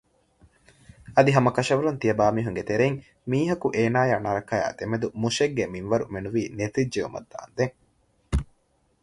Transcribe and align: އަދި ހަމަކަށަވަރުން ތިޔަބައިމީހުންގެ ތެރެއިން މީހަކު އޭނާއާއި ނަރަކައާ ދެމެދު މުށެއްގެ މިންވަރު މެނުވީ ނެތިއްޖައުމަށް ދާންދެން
އަދި 1.15 1.31
ހަމަކަށަވަރުން 1.37 1.99
ތިޔަބައިމީހުންގެ 2.01 2.63
ތެރެއިން 2.69 2.97
މީހަކު 3.29 3.67
އޭނާއާއި 3.75 4.23
ނަރަކައާ 4.27 4.65
ދެމެދު 4.77 5.07
މުށެއްގެ 5.21 5.63
މިންވަރު 5.73 6.05
މެނުވީ 6.13 6.43
ނެތިއްޖައުމަށް 6.57 7.29
ދާންދެން 7.31 7.75